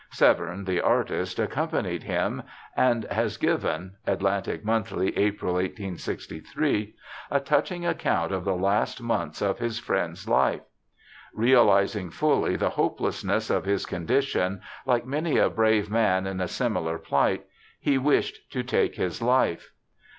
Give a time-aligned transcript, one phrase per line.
[0.09, 2.41] Severn, the artist, accompanied him,
[2.75, 6.95] and has given {Atlantic Monthly, April, 1863)
[7.29, 10.61] a touching account of the last months of his friend's life.
[11.35, 16.97] Realizing fully the hopelessness of his condition, like many a brave man in a similar
[16.97, 17.45] plight,
[17.79, 19.71] he wished to take his life.